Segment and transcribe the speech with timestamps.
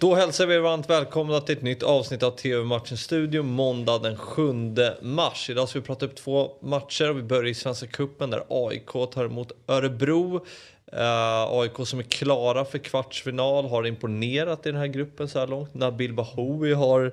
[0.00, 4.16] Då hälsar vi er varmt välkomna till ett nytt avsnitt av TV-matchen Studio måndag den
[4.16, 4.52] 7
[5.02, 5.50] mars.
[5.50, 8.86] Idag ska vi prata upp två matcher och vi börjar i Svenska Cupen där AIK
[8.86, 10.46] tar emot Örebro.
[10.92, 15.38] Eh, uh, AIK som är klara för kvartsfinal har imponerat i den här gruppen så
[15.38, 15.74] här långt.
[15.74, 17.12] Nabil Bahoui har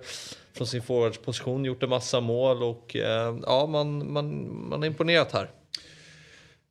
[0.54, 5.32] från sin forwardsposition gjort en massa mål och uh, ja, man, man, man har imponerat
[5.32, 5.50] här.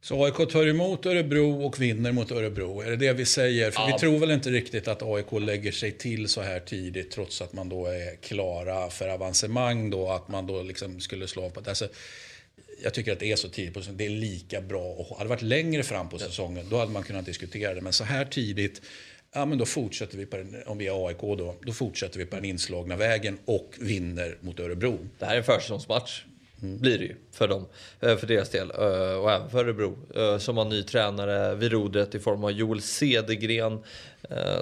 [0.09, 2.80] Så AIK tar emot Örebro och vinner mot Örebro.
[2.80, 3.70] Är det det vi säger?
[3.70, 3.86] För ja.
[3.86, 7.52] vi tror väl inte riktigt att AIK lägger sig till så här tidigt trots att
[7.52, 10.11] man då är klara för avancemang då.
[10.11, 11.70] Att man då liksom skulle slå på det.
[11.70, 11.88] Alltså,
[12.83, 13.98] jag tycker att det är så tidigt på säsongen.
[13.98, 14.84] Det är lika bra.
[14.84, 17.80] Och hade det varit längre fram på säsongen då hade man kunnat diskutera det.
[17.80, 18.83] Men så här tidigt
[19.34, 22.27] Ja, men då fortsätter vi på den, om vi är AIK då, då fortsätter vi
[22.27, 24.98] på den inslagna vägen och vinner mot Örebro.
[25.19, 26.23] Det här är en försäsongsmatch.
[26.60, 27.66] Blir det ju för dem,
[28.01, 28.70] eh, för deras del.
[28.70, 32.51] Eh, och även för Örebro eh, som har ny tränare vid rodret i form av
[32.51, 33.78] Joel Cedergren.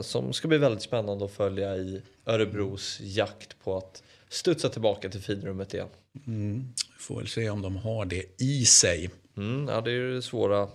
[0.00, 5.20] Som ska bli väldigt spännande att följa i Örebros jakt på att studsa tillbaka till
[5.20, 5.88] finrummet igen.
[6.26, 6.72] Mm.
[6.98, 9.10] Får väl se om de har det i sig.
[9.36, 10.68] Mm, ja, det är ju det svåra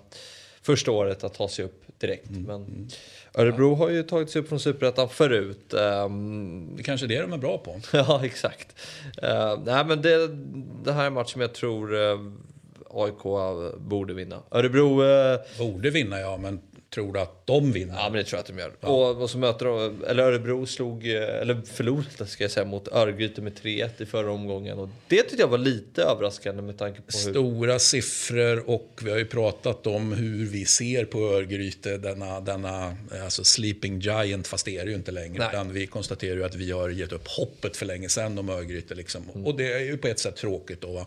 [0.61, 2.29] första året att ta sig upp direkt.
[2.29, 2.43] Mm.
[2.43, 2.88] Men mm.
[3.33, 5.73] Örebro har ju tagit sig upp från Superettan förut.
[5.73, 7.79] Um, det är kanske är det de är bra på.
[7.97, 8.75] ja, exakt.
[9.23, 10.27] Uh, nej, men det,
[10.83, 12.31] det här är en match som jag tror uh,
[12.89, 13.23] AIK
[13.77, 14.39] borde vinna.
[14.52, 15.03] Örebro...
[15.03, 16.59] Uh, borde vinna, ja, men
[16.93, 17.93] tror du att de vinner?
[17.93, 18.71] Ja, men det tror jag att de gör.
[18.79, 18.87] Ja.
[18.87, 23.41] Och, och så möter de, eller Örebro slog, eller förlorade ska jag säga, mot Örgryte
[23.41, 24.79] med 3-1 i förra omgången.
[24.79, 27.31] Och det tyckte jag var lite överraskande med tanke på hur...
[27.31, 32.97] Stora siffror och vi har ju pratat om hur vi ser på Örgryte, denna, denna
[33.23, 35.47] alltså sleeping giant, fast det är det ju inte längre.
[35.49, 38.95] Utan vi konstaterar ju att vi har gett upp hoppet för länge sedan om Örgryte.
[38.95, 39.23] Liksom.
[39.33, 39.45] Mm.
[39.45, 40.91] Och det är ju på ett sätt tråkigt då.
[40.91, 41.05] Va?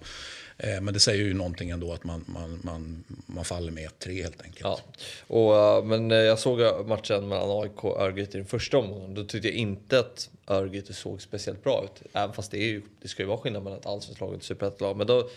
[0.58, 4.22] Eh, men det säger ju någonting ändå att man, man, man, man faller med 1-3
[4.22, 4.64] helt enkelt.
[4.64, 4.81] Ja.
[5.27, 9.14] Och, eh, men eh, jag såg matchen mellan AIK och Örgryte i den första omgången.
[9.14, 12.03] Då tyckte jag inte att Örgryte såg speciellt bra ut.
[12.12, 14.36] Även fast det, är ju, det ska ju vara skillnad mellan ett allsvenskt lag och
[14.36, 15.28] ett superettan Men då,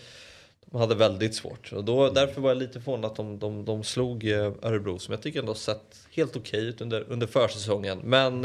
[0.70, 1.72] de hade väldigt svårt.
[1.72, 5.22] Och då, därför var jag lite förvånad att de, de, de slog Örebro som jag
[5.22, 7.98] tycker ändå sett helt okej okay ut under, under försäsongen.
[8.04, 8.44] Men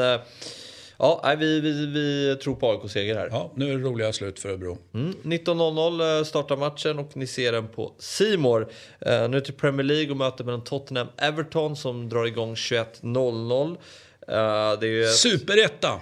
[1.04, 3.28] Ja, vi, vi, vi tror på AIK-seger här.
[3.32, 4.78] Ja, nu är det roliga slut för Örebro.
[4.94, 5.14] Mm.
[5.24, 8.62] 19.00 eh, startar matchen och ni ser den på Simor.
[9.08, 13.70] Uh, nu till Premier League och möter mellan Tottenham Everton som drar igång 21.00.
[13.70, 16.02] Uh, det är Superetta!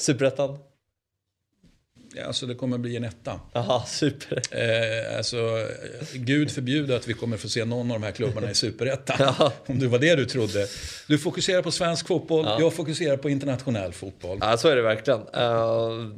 [0.00, 0.58] Superettan?
[2.26, 3.40] Alltså det kommer bli en etta.
[3.52, 4.42] Aha, super.
[4.50, 5.68] Eh, alltså,
[6.14, 9.16] Gud förbjude att vi kommer få se någon av de här klubbarna i superettan.
[9.38, 9.52] ja.
[9.66, 10.66] Om det var det du trodde.
[11.08, 12.56] Du fokuserar på svensk fotboll, ja.
[12.60, 14.38] jag fokuserar på internationell fotboll.
[14.40, 15.20] Ja, så är det verkligen.
[15.20, 16.10] Uh,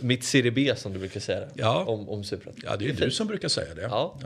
[0.00, 1.84] mitt Serie B som du brukar säga ja.
[1.84, 2.62] om, om superettan.
[2.64, 3.82] Ja, det är, det är du som brukar säga det.
[3.82, 4.18] Ja.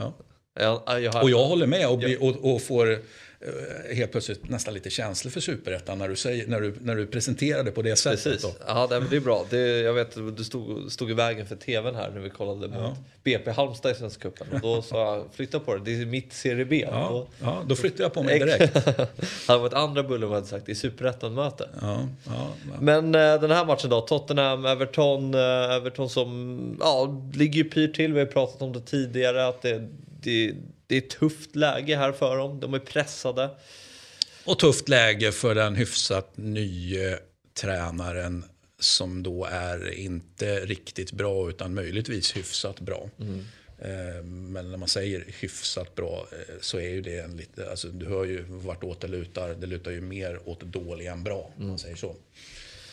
[0.61, 0.83] Ja.
[0.87, 1.23] Jag, jag har...
[1.23, 2.99] Och jag håller med och, och, och får
[3.43, 7.07] Eh, helt plötsligt nästan lite känslig för superettan när du, säger, när, du, när du
[7.07, 8.25] presenterar det på det sättet.
[8.25, 8.43] Precis.
[8.43, 8.53] Då.
[8.67, 9.47] Ja, det är bra.
[9.51, 12.77] Det, jag vet, du stod, stod i vägen för tvn här när vi kollade mot
[12.77, 12.97] ja.
[13.25, 14.47] BP Halmstad i Svenska cupen.
[14.53, 16.87] Och då sa jag, flytta på det, det är mitt Serie B.
[16.91, 18.75] Ja, då, ja, då flyttade jag på mig direkt.
[18.85, 19.09] det
[19.47, 21.69] hade varit andra Bullen hade sagt, är superettan-möte.
[21.81, 25.35] Ja, ja, Men äh, den här matchen då, Tottenham-Everton.
[25.35, 29.47] Äh, Everton som ja, ligger ju pyrt till, vi har pratat om det tidigare.
[29.47, 29.89] Att det,
[30.23, 30.55] det
[30.91, 32.61] det är ett tufft läge här för dem.
[32.61, 33.51] De är pressade.
[34.45, 37.19] Och tufft läge för den hyfsat nya
[37.55, 38.45] tränaren
[38.79, 43.11] som då är inte riktigt bra utan möjligtvis hyfsat bra.
[43.21, 43.45] Mm.
[43.79, 47.89] Eh, men när man säger hyfsat bå eh, så är ju det en lite, alltså
[47.89, 49.49] du hör ju vartåt det lutar.
[49.49, 51.79] Det lutar ju mer åt dålig än bra, om man mm.
[51.79, 52.17] säger så.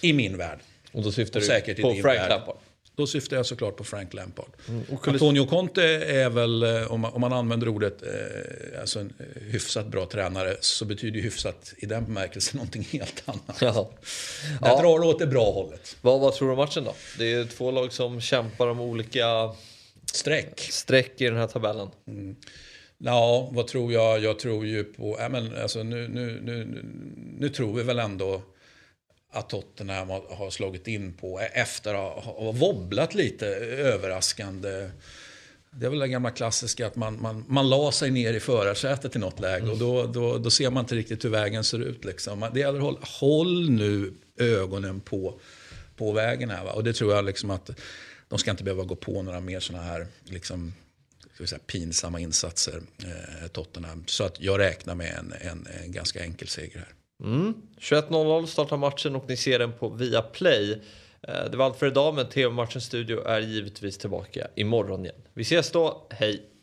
[0.02, 0.60] I min värld.
[0.92, 1.46] Och då syftar och
[1.76, 2.58] du på Frank Lampard?
[2.98, 4.50] Då syftar jag såklart på Frank Lampard.
[4.68, 4.84] Mm.
[5.04, 9.42] Antonio Conte är väl, eh, om man, om man använder ordet, eh, alltså en eh,
[9.42, 13.62] hyfsat bra tränare, så betyder hyfsat i den bemärkelsen någonting helt annat.
[13.62, 13.90] Ja.
[14.62, 14.82] Jag ja.
[14.82, 15.98] drar åt det bra hållet.
[16.02, 16.96] Vad, vad tror du om matchen då?
[17.18, 19.26] Det är två lag som kämpar om olika
[20.14, 21.90] streck, streck i den här tabellen.
[22.08, 22.36] Mm.
[22.98, 24.20] Ja, vad tror jag?
[24.20, 26.84] Jag tror ju på, äh, men, alltså, nu, nu, nu,
[27.40, 28.42] nu tror vi väl ändå
[29.32, 34.90] att Tottenham har slagit in på e- efter att ha wobblat lite överraskande.
[35.72, 39.16] Det är väl det gamla klassiska att man, man, man la sig ner i förarsätet
[39.16, 42.06] i något läge och då, då, då ser man inte riktigt hur vägen ser ut.
[42.06, 42.50] Liksom.
[42.54, 45.40] Det gäller håll, håll nu ögonen på,
[45.96, 46.64] på vägen här.
[46.64, 46.72] Va?
[46.72, 47.70] Och det tror jag liksom att
[48.28, 50.74] de ska inte behöva gå på några mer sådana här liksom,
[51.46, 54.04] säga, pinsamma insatser, eh, Tottenham.
[54.08, 56.94] Så att jag räknar med en, en, en ganska enkel seger här.
[57.24, 57.54] Mm.
[57.78, 60.72] 21.00 startar matchen och ni ser den på Viaplay.
[61.22, 65.22] Eh, det var allt för idag men TV-matchens studio är givetvis tillbaka imorgon igen.
[65.34, 66.57] Vi ses då, hej!